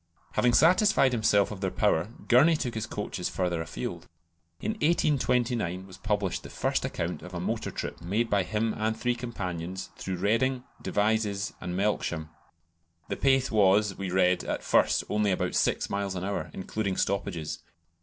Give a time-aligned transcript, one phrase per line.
[0.31, 4.07] Having satisfied himself of their power, Gurney took his coaches further afield.
[4.59, 8.97] In 1829 was published the first account of a motor trip made by him and
[8.97, 12.29] three companions through Reading, Devizes, and Melksham.
[13.09, 17.59] The pace was, we read, at first only about six miles an hour, including stoppages.